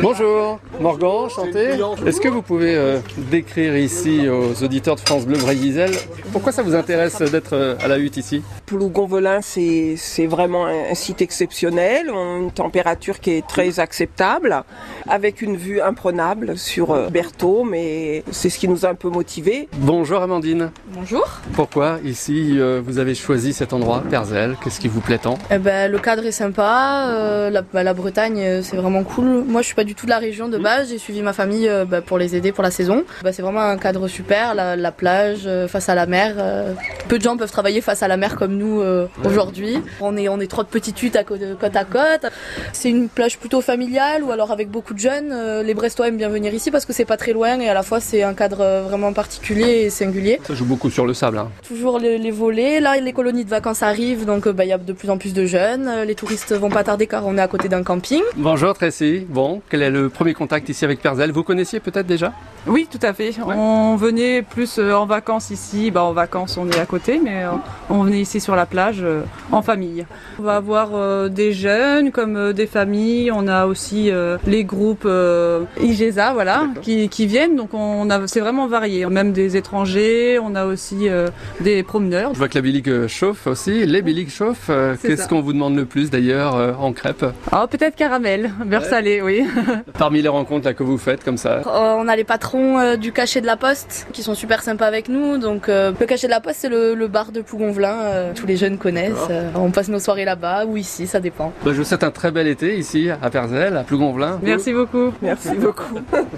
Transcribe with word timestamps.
Bonjour, 0.00 0.58
Morgan, 0.80 1.26
enchanté. 1.26 1.78
Est-ce 2.06 2.18
que 2.18 2.28
vous 2.28 2.40
pouvez 2.40 2.74
euh, 2.74 3.00
décrire 3.30 3.76
ici 3.76 4.26
aux 4.26 4.64
auditeurs 4.64 4.94
de 4.94 5.00
France 5.00 5.26
Bleu 5.26 5.36
Brésil 5.36 5.90
pourquoi 6.32 6.50
ça 6.50 6.62
vous 6.62 6.74
intéresse 6.74 7.18
d'être 7.18 7.52
euh, 7.52 7.76
à 7.84 7.88
la 7.88 7.98
hutte 7.98 8.16
ici? 8.16 8.42
Plougonvelin, 8.64 9.40
c'est 9.42 9.96
c'est 9.98 10.26
vraiment 10.26 10.64
un, 10.64 10.94
site 10.94 11.20
exceptionnel, 11.20 12.08
une 12.08 12.50
température 12.50 13.20
qui 13.20 13.32
est 13.32 13.46
très 13.46 13.80
acceptable, 13.80 14.64
avec 15.06 15.42
une 15.42 15.56
vue 15.56 15.82
imprenable 15.82 16.56
sur 16.56 16.92
euh, 16.92 17.10
Berthaud, 17.10 17.64
mais 17.64 18.24
c'est 18.30 18.48
ce 18.48 18.58
qui 18.58 18.66
nous 18.66 18.86
a 18.86 18.88
un 18.88 18.94
peu 18.94 19.10
motivés. 19.10 19.68
Bonjour 19.76 20.22
Amandine. 20.22 20.70
Bonjour. 20.94 21.26
Pourquoi 21.52 21.98
ici 22.02 22.58
vous 22.82 22.98
avez 22.98 23.14
choisi 23.14 23.52
cet 23.52 23.74
endroit, 23.74 24.02
Perzel? 24.08 24.56
Qu'est-ce 24.64 24.80
qui 24.80 24.88
vous 24.88 25.00
plaît 25.00 25.18
tant? 25.18 25.36
Eh 25.50 25.58
ben, 25.58 25.90
le 25.90 25.98
cadre 25.98 26.24
est 26.24 26.32
sympa, 26.32 27.08
euh, 27.10 27.50
la, 27.50 27.60
bah, 27.60 27.82
la 27.82 27.92
Bretagne 27.92 28.62
c'est 28.62 28.76
vraiment 28.76 29.04
cool. 29.04 29.44
Moi 29.46 29.60
je 29.60 29.66
suis 29.66 29.74
pas 29.74 29.81
du 29.84 29.94
tout 29.94 30.06
de 30.06 30.10
la 30.10 30.18
région 30.18 30.48
de 30.48 30.58
base, 30.58 30.90
j'ai 30.90 30.98
suivi 30.98 31.22
ma 31.22 31.32
famille 31.32 31.68
euh, 31.68 31.84
bah, 31.84 32.00
pour 32.00 32.18
les 32.18 32.36
aider 32.36 32.52
pour 32.52 32.62
la 32.62 32.70
saison. 32.70 33.04
Bah, 33.22 33.32
c'est 33.32 33.42
vraiment 33.42 33.60
un 33.60 33.76
cadre 33.76 34.08
super, 34.08 34.54
la, 34.54 34.76
la 34.76 34.92
plage 34.92 35.40
euh, 35.46 35.68
face 35.68 35.88
à 35.88 35.94
la 35.94 36.06
mer. 36.06 36.34
euh, 36.38 36.72
peu 37.08 37.18
de 37.18 37.22
gens 37.22 37.36
peuvent 37.36 37.50
travailler 37.50 37.80
face 37.80 38.02
à 38.02 38.08
la 38.08 38.16
mer 38.16 38.36
comme 38.36 38.56
nous 38.56 38.80
euh, 38.80 39.06
aujourd'hui. 39.24 39.78
On 40.00 40.16
est, 40.16 40.28
on 40.28 40.40
est 40.40 40.46
trois 40.46 40.64
petites 40.64 41.02
huttes 41.02 41.16
à 41.16 41.24
côte, 41.24 41.40
côte 41.60 41.76
à 41.76 41.84
côte. 41.84 42.26
C'est 42.72 42.90
une 42.90 43.08
plage 43.08 43.38
plutôt 43.38 43.60
familiale 43.60 44.22
ou 44.24 44.30
alors 44.32 44.50
avec 44.50 44.70
beaucoup 44.70 44.94
de 44.94 44.98
jeunes. 44.98 45.62
Les 45.64 45.74
Brestois 45.74 46.08
aiment 46.08 46.16
bien 46.16 46.28
venir 46.28 46.52
ici 46.54 46.70
parce 46.70 46.84
que 46.86 46.92
c'est 46.92 47.04
pas 47.04 47.16
très 47.16 47.32
loin 47.32 47.58
et 47.60 47.68
à 47.68 47.74
la 47.74 47.82
fois 47.82 48.00
c'est 48.00 48.22
un 48.22 48.34
cadre 48.34 48.82
vraiment 48.88 49.12
particulier 49.12 49.82
et 49.82 49.90
singulier. 49.90 50.40
Ça 50.46 50.54
joue 50.54 50.64
beaucoup 50.64 50.90
sur 50.90 51.06
le 51.06 51.14
sable. 51.14 51.38
hein. 51.38 51.48
Toujours 51.66 51.98
les, 51.98 52.18
les 52.18 52.30
volets. 52.30 52.80
Là, 52.80 52.98
les 52.98 53.12
colonies 53.12 53.44
de 53.44 53.50
vacances 53.50 53.82
arrivent, 53.82 54.24
donc 54.24 54.48
bah, 54.48 54.64
il 54.64 54.68
y 54.68 54.72
a 54.72 54.78
de 54.78 54.92
plus 54.92 55.10
en 55.10 55.18
plus 55.18 55.32
de 55.34 55.44
jeunes. 55.44 55.90
Les 56.06 56.14
touristes 56.14 56.52
vont 56.52 56.70
pas 56.70 56.84
tarder 56.84 57.06
car 57.06 57.26
on 57.26 57.36
est 57.36 57.40
à 57.42 57.48
côté 57.48 57.68
d'un 57.68 57.82
camping. 57.82 58.22
Bonjour 58.36 58.74
Tracy. 58.74 59.26
Bon, 59.28 59.60
quel 59.72 59.80
est 59.80 59.90
le 59.90 60.10
premier 60.10 60.34
contact 60.34 60.68
ici 60.68 60.84
avec 60.84 61.00
Perzel? 61.00 61.32
Vous 61.32 61.44
connaissiez 61.44 61.80
peut-être 61.80 62.06
déjà? 62.06 62.34
Oui, 62.66 62.86
tout 62.90 62.98
à 63.02 63.12
fait. 63.12 63.32
On 63.44 63.96
venait 63.96 64.42
plus 64.42 64.78
euh, 64.78 64.92
en 64.94 65.04
vacances 65.06 65.50
ici. 65.50 65.90
Bah, 65.90 66.04
en 66.04 66.12
vacances, 66.12 66.56
on 66.56 66.68
est 66.70 66.78
à 66.78 66.86
côté, 66.86 67.20
mais 67.22 67.44
euh, 67.44 67.50
on 67.90 68.02
venait 68.04 68.20
ici 68.20 68.38
sur 68.40 68.54
la 68.54 68.66
plage 68.66 69.00
euh, 69.02 69.22
en 69.50 69.62
famille. 69.62 70.06
On 70.38 70.42
va 70.44 70.56
avoir 70.56 70.90
euh, 70.94 71.28
des 71.28 71.52
jeunes 71.52 72.12
comme 72.12 72.36
euh, 72.36 72.52
des 72.52 72.66
familles. 72.66 73.32
On 73.32 73.48
a 73.48 73.66
aussi 73.66 74.10
euh, 74.10 74.38
les 74.46 74.64
groupes 74.64 75.04
euh, 75.06 75.64
IGESA, 75.80 76.32
voilà, 76.34 76.66
qui, 76.82 77.08
qui 77.08 77.26
viennent. 77.26 77.56
Donc 77.56 77.74
on 77.74 78.08
a, 78.10 78.26
c'est 78.28 78.40
vraiment 78.40 78.68
varié. 78.68 79.06
Même 79.06 79.32
des 79.32 79.56
étrangers. 79.56 80.38
On 80.40 80.54
a 80.54 80.64
aussi 80.66 81.08
euh, 81.08 81.28
des 81.60 81.82
promeneurs. 81.82 82.30
Je 82.32 82.38
vois 82.38 82.48
que 82.48 82.54
la 82.54 82.62
bilique 82.62 83.08
chauffe 83.08 83.46
aussi. 83.48 83.84
Les 83.86 84.02
biliques 84.02 84.30
chauffent. 84.30 84.70
Euh, 84.70 84.94
Qu'est-ce 85.02 85.22
ça. 85.22 85.28
qu'on 85.28 85.40
vous 85.40 85.52
demande 85.52 85.74
le 85.76 85.84
plus 85.84 86.10
d'ailleurs 86.10 86.54
euh, 86.54 86.72
en 86.78 86.92
crêpe? 86.92 87.24
Ah, 87.50 87.66
peut-être 87.68 87.96
caramel, 87.96 88.52
beurre 88.64 88.84
salé, 88.84 89.20
oui. 89.20 89.44
Parmi 89.98 90.22
les 90.22 90.28
rencontres 90.28 90.66
là, 90.66 90.74
que 90.74 90.82
vous 90.84 90.98
faites 90.98 91.24
comme 91.24 91.36
ça? 91.38 91.62
Euh, 91.66 91.94
on 91.98 92.06
a 92.06 92.14
les 92.16 92.24
patrons 92.52 92.78
euh, 92.78 92.96
du 92.96 93.12
cachet 93.12 93.40
de 93.40 93.46
la 93.46 93.56
poste 93.56 94.06
qui 94.12 94.22
sont 94.22 94.34
super 94.34 94.62
sympas 94.62 94.86
avec 94.86 95.08
nous. 95.08 95.38
Donc 95.38 95.68
euh, 95.68 95.92
le 95.98 96.06
cachet 96.06 96.26
de 96.26 96.32
la 96.32 96.40
poste 96.40 96.58
c'est 96.60 96.68
le, 96.68 96.94
le 96.94 97.08
bar 97.08 97.32
de 97.32 97.40
Plougonvelin. 97.40 97.96
euh, 98.02 98.32
tous 98.34 98.46
les 98.46 98.56
jeunes 98.56 98.76
connaissent. 98.78 99.12
Euh, 99.30 99.48
on 99.54 99.70
passe 99.70 99.88
nos 99.88 99.98
soirées 99.98 100.24
là-bas 100.24 100.66
ou 100.66 100.76
ici, 100.76 101.06
ça 101.06 101.20
dépend. 101.20 101.52
Bah, 101.64 101.72
Je 101.72 101.78
vous 101.78 101.84
souhaite 101.84 102.04
un 102.04 102.10
très 102.10 102.30
bel 102.30 102.46
été 102.46 102.76
ici 102.76 103.08
à 103.10 103.30
Perzel, 103.30 103.76
à 103.76 103.82
Plougonvelin. 103.84 104.38
Merci 104.42 104.72
beaucoup. 104.72 105.12
Merci 105.22 105.54
beaucoup. 105.56 105.98